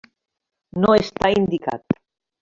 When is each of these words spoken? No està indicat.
No 0.85 0.95
està 1.01 1.29
indicat. 1.33 1.99